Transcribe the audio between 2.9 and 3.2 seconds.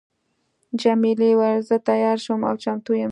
یم.